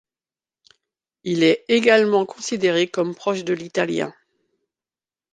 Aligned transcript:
Il 1.23 1.43
est 1.43 1.63
également 1.67 2.25
considéré 2.25 2.87
comme 2.87 3.13
proche 3.13 3.43
de 3.43 3.53
l'italien'. 3.53 4.11